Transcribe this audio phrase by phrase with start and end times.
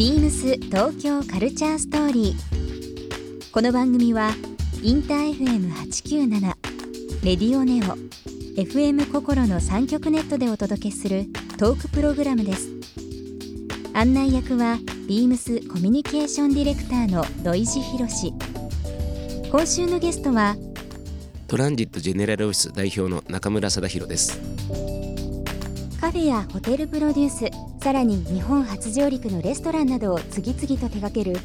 [0.00, 3.52] ビームス東京カルチャーストーリー。
[3.52, 4.30] この番組は
[4.82, 6.40] インター FM897
[7.22, 7.98] レディオネオ
[8.58, 11.26] FM 心の三極ネットでお届けする
[11.58, 12.70] トークプログラムです。
[13.92, 18.32] 案内役はビームスコミュニケーションディレクターの土井博志。
[19.50, 20.56] 今週のゲストは
[21.46, 24.40] トランジットジェネラルオフィス代表の中村貞弘です
[26.00, 31.36] カフェやホテルプロデュースさらに日本初上陸のレストランなどを次々と手掛ける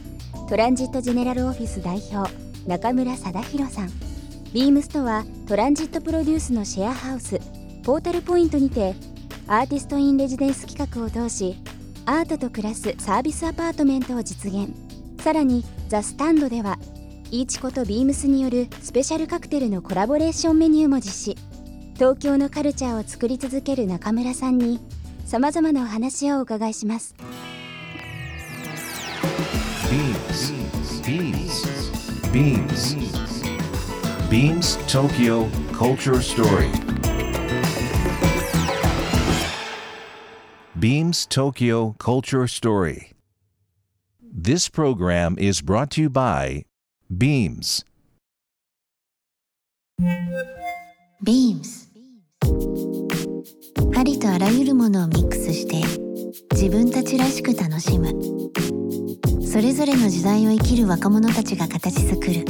[0.48, 2.32] トランジットジェネラルオフィス代表
[2.66, 3.90] 中村貞弘さん。
[4.54, 7.38] ビームスとはトランジットプロデュースのシェアハウス
[7.84, 8.96] ポータルポイントにて
[9.48, 11.58] アーティストインレジデンス企画を通し
[12.06, 14.70] アートと暮らすサービスアパートメントを実現。
[15.22, 16.80] さらにザ・スタンドでは
[17.30, 21.45] イーチコとビームスによるスペシャルカクテルのコラボレーションメニューも実施。
[21.96, 24.82] 東京のカルチャーを作り続ける中村さんに
[25.26, 27.16] さまざまなお話をお伺いします
[31.06, 31.66] Beams.
[32.34, 32.86] Beams.
[34.30, 36.72] Beams Tokyo Culture Story.
[40.78, 43.12] Beams Tokyo Culture Story.
[44.20, 46.66] This program is brought to you by
[47.16, 47.86] Beams.
[51.24, 51.85] Beams
[54.26, 55.84] とあらゆるものをミックスして
[56.54, 58.08] 自分たちらしく楽しむ。
[59.46, 62.44] それぞれの時代を生きる若者たちが形作る。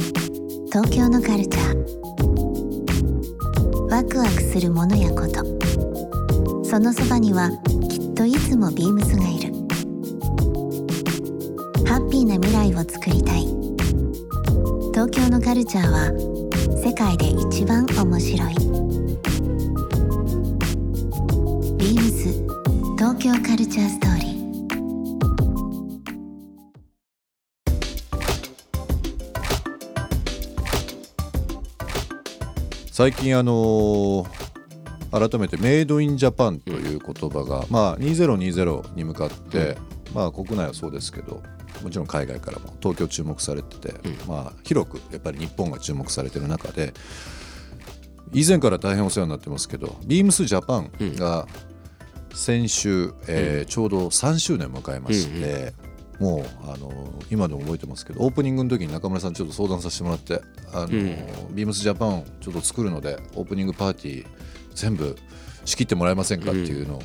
[0.72, 1.76] 東京のカルチャー。
[3.90, 5.44] ワクワクするものやこと。
[6.64, 7.50] そのそばには
[7.90, 9.52] きっといつもビームスがいる。
[11.86, 13.44] ハッピーな未来を作りたい。
[14.94, 16.10] 東京のカルチャーは
[16.82, 18.75] 世界で一番面白い。
[23.18, 24.36] 東京カルチャーストーリー
[32.92, 34.46] 最近あのー
[35.12, 39.78] 改めてメイドインジャパンという言葉が、まあ2020に向かって、
[40.12, 41.42] まあ国内はそうですけど
[41.82, 43.94] もちろん海外からも東京注目されてて、
[44.26, 46.92] まあ広くやっぱり日本が注目されてる中で
[48.32, 51.46] 以前から大変お世話になってますけどビームスジャパンが
[52.36, 55.72] 先週、えーちょうど3周年迎えまして、
[56.20, 56.92] もうあの
[57.30, 60.40] 今でも覚えてますけどオープニングの時に中村さんちょっと相談させてもらって
[60.72, 64.26] あの、ビームスジャパンをちょっと作るのでオープニングパーティー
[64.74, 65.16] 全部
[65.64, 67.02] 仕切ってもらえませんかっていうのを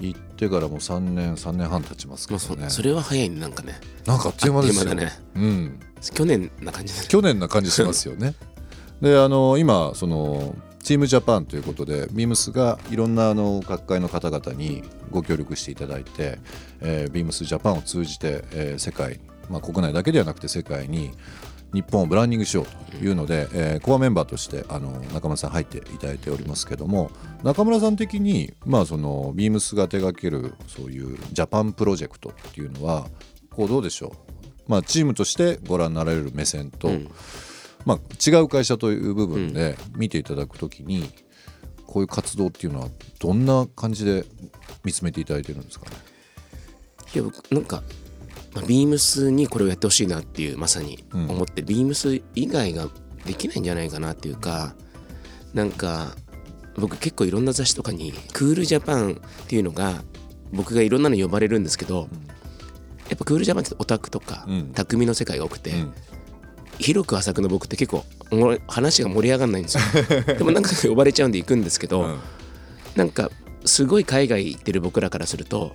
[0.00, 2.70] 言ってからもう3年3年半経ちますけどね。
[2.70, 3.80] それは早いねなんかね。
[4.06, 4.94] なんかあっという間ですよ。
[4.94, 5.12] ね。
[5.34, 5.80] うん、
[6.14, 8.34] 去年な感じ去年な感じしますよね。
[9.02, 10.54] であの今その
[10.88, 16.38] チームジャパンということでビームスがいろんなあの各界の方々にご協力していただいて、
[16.80, 21.10] えービームスジャパンを通じて、えー世界、まあ、国内だけではなくて世界に
[21.74, 27.10] 日本をブランディングしようというので、えーコアメンバーとしてあの中村さん入っていただいておりますけども
[27.42, 33.08] 中村さん的に、まあ、そのビームスが手掛けるそういうジャパンプロジェクトっていうのは
[33.50, 34.14] こうどうでしょ
[34.66, 36.88] う、まあ、チームとしてご覧になられる目線と、
[37.88, 37.98] まあ、
[38.30, 41.10] 違う会社という部分で見ていただくときに、
[41.86, 42.88] こういう活動っていうのは
[43.18, 44.26] どんな感じで
[44.84, 45.96] 見つめていただいてるんですかね？
[47.14, 47.82] いや僕なんか、
[48.54, 52.88] まあ、ビームスにこれをやってほしいなっていうまさに思って、ビームス以外が
[53.24, 54.74] できないんじゃないかなっていうか
[55.54, 56.14] なんか
[56.76, 60.04] 僕結構いろんな雑誌とかにクールジャパンっていうのが
[60.52, 62.08] 僕がいろんなの呼ばれるんですけど、
[63.08, 64.72] やっぱクールジャパンってオタクとか、うん。
[64.74, 65.94] 匠の世界が多くて、ん
[66.78, 69.82] 広く浅くの僕って結構お話が盛り上がらないんですよ。
[70.38, 72.18] でもなんか呼ばれちゃうんで行くんですけど、うん。
[72.94, 73.30] なんか
[73.64, 75.72] すごい海外行ってる僕らからすると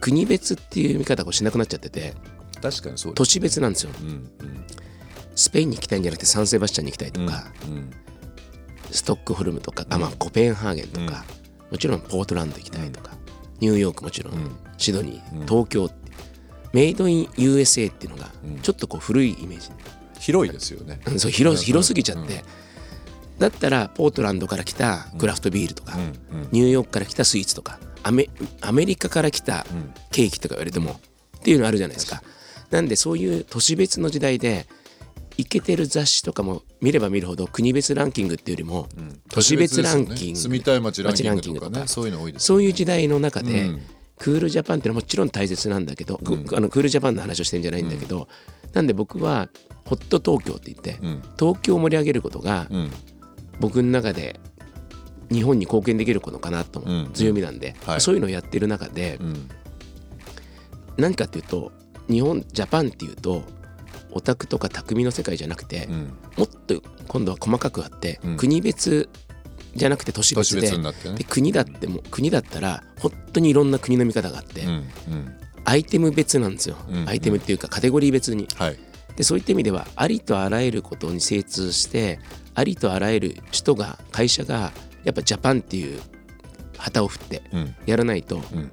[0.00, 2.14] 国別っていう見方をしなくなっちゃってて
[2.62, 3.14] 確かにそうです。
[3.14, 3.90] 都市別なんですよ。
[4.00, 4.28] うんうん。
[5.34, 7.90] スペインに行きたいんじゃなくてサンセバスチャンに行きたいとか、うん
[8.92, 11.24] ストックホルムとか、あまあ、コペンハーゲンとか、
[11.70, 13.16] もちろんポートランド行きたいとか、
[13.58, 14.34] ニューヨークもちろん、
[14.76, 15.90] シドニー、東京
[16.72, 18.30] メイドイン USA っていうのが
[18.62, 19.70] ちょっとこう古いイメージ、
[20.22, 21.00] 広いですよね。
[21.06, 22.44] うんそう広広すぎちゃって、
[23.38, 25.98] だったらポートランドから来たクラフトビールとか、
[26.52, 28.28] ニューヨークから来たスイーツとかアメ
[28.86, 29.66] リカから来た
[30.12, 31.00] ケーキとか言われても、
[31.38, 32.22] っていうのあるじゃないですか。
[32.70, 34.66] なんでそういう都市別の時代で
[35.36, 38.88] イケてる雑誌とかも見れば見るほど国別ランキングっていうよりも
[39.28, 43.82] 都市別ランキング、住みたい街ランキングとかそういうの多いですそういう時代の中で、うん
[44.18, 48.28] クールジャパンっていうのはもちろん大切なんだけど、くあのクールジャパンの話をしてるんじゃないんだけど、
[48.72, 49.48] なんで僕は
[49.84, 51.22] ホット東京って言って、ん。
[51.38, 52.90] 東京を盛り上げることが、うん。
[53.60, 54.40] 僕の中で
[55.30, 57.12] 日本に貢献できることかなと思う、うん。
[57.12, 58.00] 強みなんで、はい。
[58.00, 59.48] そういうのをやってる中で、うん。
[60.96, 61.72] 何かっていうと
[62.08, 63.42] 日本ジャパンっていうと
[64.12, 66.12] オタクとか匠の世界じゃなくて、うん。
[66.36, 68.36] もっと今度は細かくあって、うん。
[68.36, 69.08] 国別
[69.74, 70.92] じゃなくて都市別でね。
[71.16, 75.34] で国だっても国だったら本当にいろんな国の見方があって、うんうん。
[75.64, 78.48] アイテム別なんですよ、うんアイテムっていうかカテゴリー別に。
[78.56, 78.78] はい。
[79.16, 82.18] でそういった意味ではありとあらゆることに精通して
[82.54, 84.72] ありとあらゆる人が会社が
[85.04, 86.00] やっぱジャパンっていう
[86.78, 87.74] 旗を振ってうん。
[87.86, 88.70] やらないと、ん。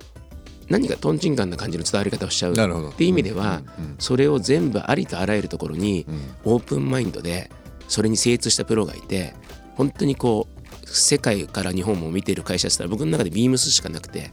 [0.68, 2.90] 何かとんちんかんな感じの伝わり方をしちゃうなるほど。
[2.90, 3.96] っていう意味では、うんうん。
[4.00, 6.54] それを全部ありとあらゆるところにうん。
[6.54, 7.50] オープンマインドで
[7.88, 9.34] それに精通したプロがいて
[9.76, 10.59] 本当にこう
[10.92, 14.32] 世界から日本も見ている会社って言ったら僕の中でビームスしかなくて。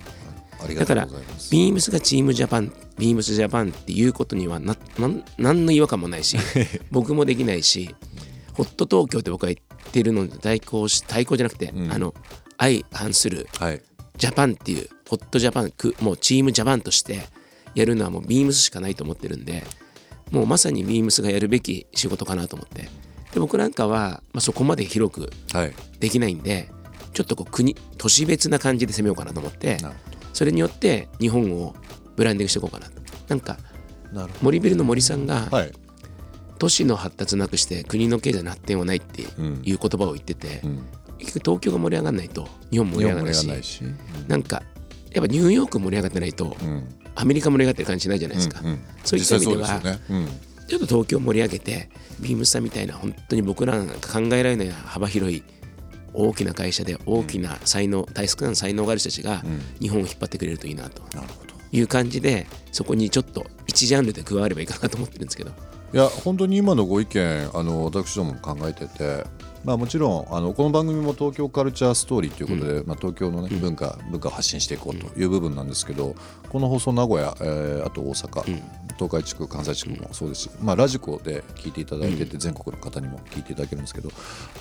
[0.75, 1.06] だから
[1.50, 4.75] ビームスがチームジャパンビームスジャパンっていうことにはな
[5.38, 6.38] 何の違和感もないし
[6.91, 7.94] 僕もできないし
[8.55, 11.93] ホット東京って僕は言ってるのに対抗し対抗じゃなくて、うん。
[11.93, 12.14] あの
[12.59, 13.82] 相反するはい。
[14.17, 17.26] ジャパンっていうホットジャパンくもうチームジャパンとして
[17.75, 19.62] やるのはもうビームスしかないと思ってるんで
[20.31, 22.88] もうまさにビームスがやるべき仕事かなと思って
[23.37, 25.75] で僕なんかは、まあ、そこまで広くはい。
[26.00, 26.71] できないんで
[27.12, 29.77] ちょっとこう国都市別な感じで攻めようかなと思って
[30.33, 31.75] それによって日本を
[32.17, 33.03] ブランディングしていこうかなと。
[33.29, 33.59] なんか
[34.41, 35.73] 森ビルの森さんがどはい。
[36.59, 39.62] 都市の発達なくして国の経済の発展はないっていううん。
[39.65, 40.87] 言葉を言っててうん。
[41.19, 43.83] 結局東京が盛り上がらないと日本も盛り上がらないしないし。
[44.29, 44.62] なんか
[45.12, 46.88] やっぱニューヨーク盛り上がってないとうん。
[47.17, 51.89] アメリカ盛り上がってる感じしないじゃないですか、うんうんそういった意味では実際そうですよねちょっと東京盛り上げて
[52.21, 55.43] ビームスさんみたいな本当に僕らなんか考えられない幅広い
[56.13, 59.61] 大きな会社で大きな才能、大少ない才能がある人たちがうん。
[59.81, 61.03] 日本を引っ張ってくれるといいなと。
[61.15, 61.55] なるほど。
[61.73, 65.51] いう感じでそこにちょっと一ジャンルで加わればいいかなと思ってるんですけど。
[65.93, 69.25] いや本当に今のご意見あの私どもも考えてて、
[69.67, 76.15] まあ、もちろんあのこの番組も東京カルチャーストーリーということで、まあ、東京の、ね文化文化を発信していこうという部分なんですけど、
[76.51, 78.43] この放送名古屋、えーあと大阪、
[78.97, 84.11] 東海地区関西地区もそうですし、まあ、ラジコで聞いていただいてて、全国の方にも聞いていただけるんですけど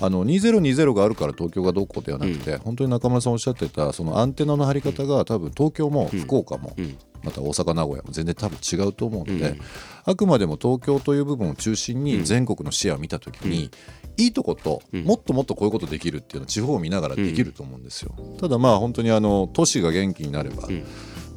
[0.00, 9.58] あの2020があるから東京がどうこうではなくて、本当に中村さんおっしゃってたそのアンテナの張り方が多分東京も福岡も、んまた大阪名古屋も全然多分違うと思うので、
[10.04, 13.70] あくまでも東京という部分を中心に全国の視野を見た時に、
[14.16, 18.14] いいとこと、もっともっとこういうことできるっていうのは地方を見ながらできると思うんですよ。
[18.38, 20.68] ただまあ本当にあの都市が元気になれば、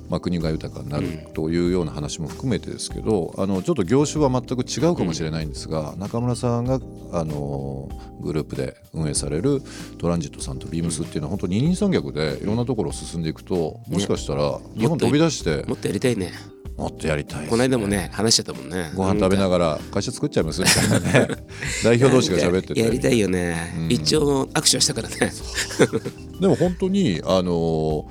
[0.09, 6.79] まあ、国が豊かになるというような話も含めてですけど、あのちょっと業種は全く違うかもしれないんですが、中村さんが
[7.13, 7.89] あの
[8.19, 9.61] グループで運営される
[9.97, 16.31] トランジットさんとビームスっていうのは本当二人三脚でいろんなところを進んでいくともしかしたら日本飛び出してもっとやりたいね。
[16.77, 18.91] もっとやりたいですこの間もね話しちゃったもんね。
[18.95, 21.27] ご飯食べながら会社作っちゃいますみたいなね。
[21.83, 25.33] 代表同士が喋っててやりたいよね、一応握手はしたからね。
[26.39, 28.09] でも本当にあの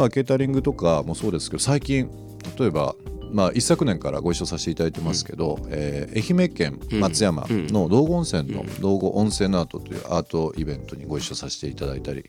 [0.00, 2.10] まあケータリングとかもそうですけど最近
[2.58, 2.96] 例えば
[3.32, 12.24] まあ、一昨年からご一緒させていただいてますけど、えー愛媛県松山の道後温泉の道後温泉アートというアートイベントにご一緒させていただいたり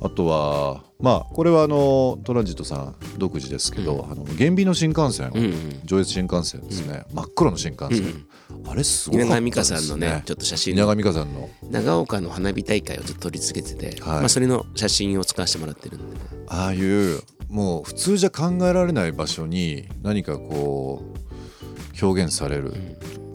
[0.00, 5.80] あとはまあこれはあのトランジットさん独自ですけど、あの原美の新幹線、うんうん。
[5.84, 8.26] 上越新幹線ですね、真っ黒の新幹線、
[8.66, 9.40] あれすごか稲ったですね。
[9.40, 11.50] 川美香さんのねちょっと写真稲川美香さんの。
[11.70, 14.20] 長岡の花火大会をちょっと取り付けてて、はい。
[14.20, 16.16] まあ、それの写真を使わせてもらってるんで、
[16.48, 22.72] ああいうもう普通じゃ考えられない場所に何かこう表現される、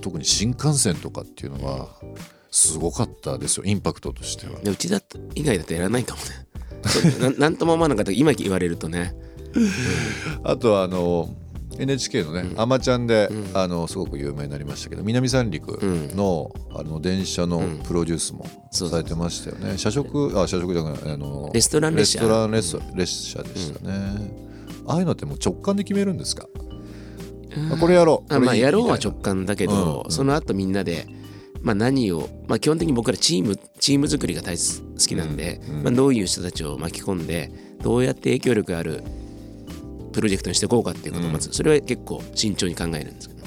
[0.01, 1.89] 特に新幹線とかっていうのは
[2.51, 3.63] すごかったですよ。
[3.65, 4.59] インパクトとしては。
[4.59, 5.01] でうちだ
[5.35, 6.47] 以外だとやらないかもね。
[7.19, 8.11] な なんとも思わなかった。
[8.11, 9.15] 今言われるとね。
[10.43, 11.33] あとはあの
[11.79, 15.79] NHK のね「あまちゃんで」あのすごく有名になりましたけど南三陸
[16.15, 19.77] の,、あの電車のプロデュースもされてましたよね。
[19.77, 22.19] 社食あ社食じゃないあのレストラン列車。
[22.19, 24.49] レストラン列列車でしたね。
[24.87, 26.47] ああいうのってもう直感で決めるんですか、
[27.71, 28.33] あこれやろう。
[28.33, 31.07] あまあやろうは直感だけど、その後みんなで、
[31.61, 34.63] まあ、何を、まあ、基本的に僕らチームチーム作りが大好
[34.97, 39.03] きなんで、まあ、どういう人たちを巻き込んでどうやって影響力ある
[40.11, 43.39] プロジェクトにしていこうかっていうことをまず、それは結構慎重に考えるんですけど。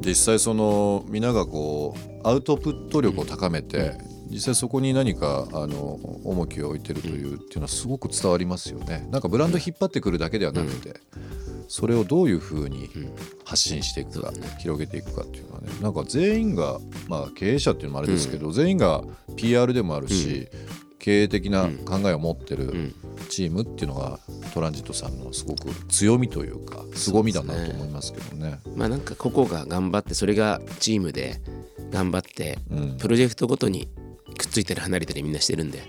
[0.00, 3.98] 実際その皆がこうアウトプット力を高めて、
[4.30, 9.06] 実際そこに何かあの重きを置いてるというっていうのはすごく伝わりますよね。
[9.10, 10.94] なんかブランド引っ張ってくるだけではなくて、
[11.68, 12.88] それをどういうふうに
[13.44, 19.02] 発信していくか、広げていくかっていうのはねなんか全員が、まあ、経営者っていうのもあれですけど、全員が
[19.36, 20.48] PR でもあるし、
[21.00, 22.92] 経営的な考えを持ってる
[23.28, 24.20] チームっていうのが
[24.54, 28.60] トランジットさんのすごく強みというか凄みだなと思いますけどね。
[28.76, 31.40] まあなんか個々が頑張ってそれがチームで
[31.90, 32.98] 頑張ってうん。
[32.98, 33.88] プロジェクトごとに
[34.38, 35.82] くっついたり離れたりみんなしてるんで。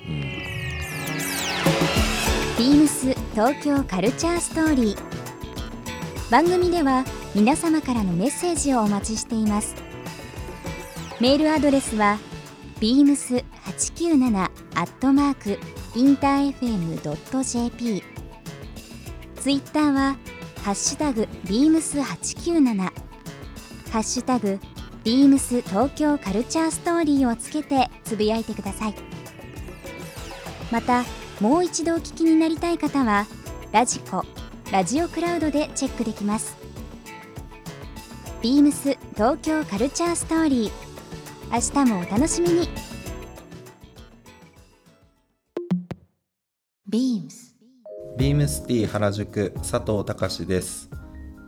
[2.58, 6.32] ビームス東京カルチャーストーリー。
[6.32, 7.04] 番組では
[7.36, 9.76] 皆様からのメッセージをお待ちしています。
[11.20, 12.18] メールアドレスは
[12.82, 15.60] beams897 アットマーク
[15.96, 18.04] インター FM.jp
[19.36, 20.18] ツイッターは
[20.64, 22.92] ハッシュタグ beams897 ハ
[24.00, 24.60] ッシュタグ
[25.04, 28.96] ビームス東京カルチャーストーリーをつけてつぶやいてください。
[30.72, 31.04] また
[31.40, 33.26] もう一度お聞きになりたい方は
[33.72, 34.24] ラジコ
[34.72, 36.56] ラジオクラウドでチェックできます。
[38.42, 40.91] ビームス東京カルチャーストーリー。
[41.54, 42.70] 明日もお楽しみに。
[46.88, 47.58] ビームス
[48.18, 50.90] ビームスティ原宿佐藤隆です。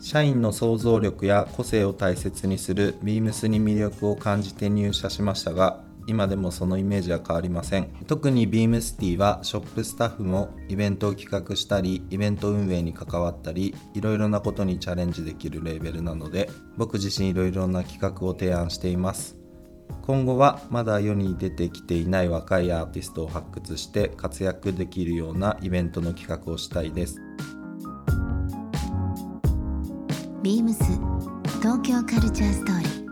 [0.01, 7.88] 社員の想像力や個性を大切にするビームスに魅力を感じて入社しましたが今でもそのイメージは変わりません。
[8.05, 19.38] 特にビームスティはショップスタッフもイベントを企画したりイベント運営に関わったりいろいろなことにチャレンジできるレーベルなので僕自身いろいろな企画を提案しています
[20.01, 27.21] 今後はまだ世に出てきていない若いアーティストを発掘して活躍できるようなイベントの企画をしたいです
[30.41, 30.83] ビームス
[31.61, 33.03] 東京カルチャーストーリー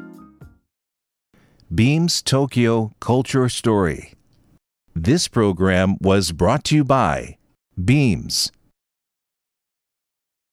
[1.73, 4.11] Beams Tokyo Culture Story.
[4.93, 7.37] This program was brought to you by
[7.81, 8.51] Beams.